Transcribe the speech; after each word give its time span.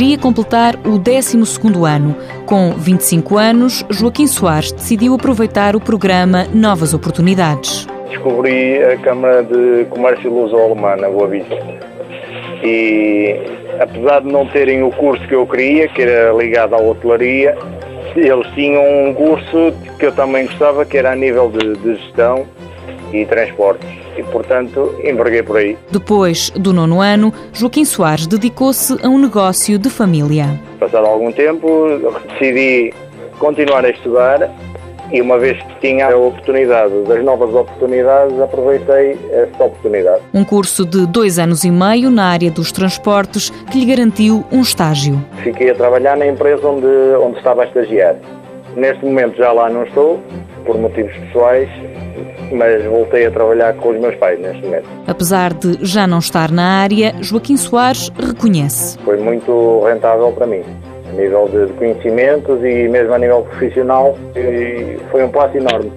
queria 0.00 0.16
completar 0.16 0.76
o 0.76 0.98
12º 0.98 1.86
ano. 1.86 2.16
Com 2.46 2.70
25 2.70 3.36
anos, 3.36 3.84
Joaquim 3.90 4.26
Soares 4.26 4.72
decidiu 4.72 5.12
aproveitar 5.14 5.76
o 5.76 5.80
programa 5.80 6.46
Novas 6.54 6.94
Oportunidades. 6.94 7.86
Descobri 8.08 8.82
a 8.82 8.96
Câmara 8.96 9.42
de 9.42 9.84
Comércio 9.90 10.32
Luso-Alemã 10.32 10.96
na 10.96 11.10
Boa 11.10 11.28
Vista. 11.28 11.54
E 12.64 13.36
apesar 13.78 14.20
de 14.20 14.32
não 14.32 14.46
terem 14.46 14.82
o 14.82 14.90
curso 14.90 15.22
que 15.28 15.34
eu 15.34 15.46
queria, 15.46 15.86
que 15.88 16.00
era 16.00 16.32
ligado 16.32 16.74
à 16.74 16.78
hotelaria, 16.78 17.54
eles 18.16 18.46
tinham 18.54 19.10
um 19.10 19.12
curso 19.12 19.74
que 19.98 20.06
eu 20.06 20.12
também 20.12 20.46
gostava, 20.46 20.86
que 20.86 20.96
era 20.96 21.12
a 21.12 21.14
nível 21.14 21.50
de, 21.50 21.76
de 21.76 21.96
gestão 21.96 22.46
e 23.12 23.24
transportes. 23.26 23.88
E, 24.16 24.22
portanto, 24.24 24.94
enverguei 25.04 25.42
por 25.42 25.56
aí. 25.56 25.76
Depois 25.90 26.50
do 26.50 26.72
nono 26.72 27.00
ano, 27.00 27.32
Joaquim 27.52 27.84
Soares 27.84 28.26
dedicou-se 28.26 28.96
a 29.02 29.08
um 29.08 29.18
negócio 29.18 29.78
de 29.78 29.88
família. 29.88 30.46
Passado 30.78 31.06
algum 31.06 31.32
tempo, 31.32 31.68
decidi 32.28 32.92
continuar 33.38 33.84
a 33.84 33.90
estudar 33.90 34.50
e 35.12 35.20
uma 35.20 35.38
vez 35.38 35.60
que 35.60 35.80
tinha 35.80 36.06
a 36.06 36.16
oportunidade 36.16 36.92
das 37.02 37.24
novas 37.24 37.52
oportunidades, 37.52 38.38
aproveitei 38.40 39.18
essa 39.32 39.64
oportunidade. 39.64 40.22
Um 40.32 40.44
curso 40.44 40.84
de 40.84 41.04
dois 41.06 41.38
anos 41.38 41.64
e 41.64 41.70
meio 41.70 42.10
na 42.10 42.26
área 42.26 42.50
dos 42.50 42.70
transportes 42.70 43.50
que 43.70 43.80
lhe 43.80 43.86
garantiu 43.86 44.44
um 44.52 44.60
estágio. 44.60 45.20
Fiquei 45.42 45.70
a 45.70 45.74
trabalhar 45.74 46.16
na 46.16 46.26
empresa 46.26 46.66
onde, 46.66 46.86
onde 47.20 47.38
estava 47.38 47.62
a 47.62 47.66
estagiar. 47.66 48.14
Neste 48.76 49.04
momento 49.04 49.36
já 49.36 49.50
lá 49.50 49.68
não 49.68 49.82
estou, 49.82 50.20
por 50.64 50.78
motivos 50.78 51.12
pessoais, 51.16 51.68
mas 52.52 52.84
voltei 52.84 53.26
a 53.26 53.30
trabalhar 53.30 53.74
com 53.74 53.90
os 53.90 54.00
meus 54.00 54.14
pais 54.16 54.38
neste 54.40 54.62
momento. 54.64 54.88
Apesar 55.06 55.52
de 55.54 55.78
já 55.82 56.06
não 56.06 56.18
estar 56.18 56.50
na 56.50 56.82
área, 56.82 57.14
Joaquim 57.20 57.56
Soares 57.56 58.10
reconhece. 58.18 58.98
Foi 59.00 59.16
muito 59.16 59.82
rentável 59.84 60.32
para 60.32 60.46
mim, 60.46 60.62
a 61.08 61.12
nível 61.12 61.48
de 61.48 61.72
conhecimentos 61.74 62.62
e 62.62 62.88
mesmo 62.88 63.14
a 63.14 63.18
nível 63.18 63.42
profissional, 63.42 64.16
foi 65.10 65.24
um 65.24 65.28
passo 65.28 65.56
enorme 65.56 65.90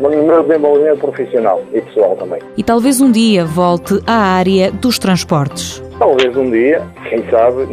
no 0.00 0.10
meu 0.10 0.42
desenvolvimento 0.44 1.00
profissional 1.00 1.62
e 1.72 1.80
pessoal 1.80 2.16
também. 2.16 2.40
E 2.56 2.62
talvez 2.62 3.00
um 3.00 3.10
dia 3.10 3.44
volte 3.44 4.00
à 4.06 4.14
área 4.14 4.70
dos 4.70 4.98
transportes. 4.98 5.82
Talvez 5.98 6.36
um 6.36 6.50
dia, 6.50 6.82
quem 7.08 7.28
sabe, 7.28 7.66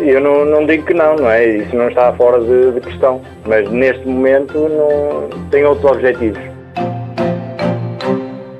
eu 0.00 0.20
não, 0.20 0.44
não, 0.44 0.66
digo 0.66 0.84
que 0.86 0.94
não, 0.94 1.16
não 1.16 1.30
é? 1.30 1.44
Isso 1.46 1.76
não 1.76 1.88
está 1.88 2.12
fora 2.12 2.40
de, 2.40 2.72
de 2.72 2.80
questão. 2.80 3.20
Mas 3.46 3.68
neste 3.70 4.06
momento 4.06 4.68
não 4.68 5.28
tenho 5.50 5.70
outros 5.70 5.90
objetivos. 5.92 6.40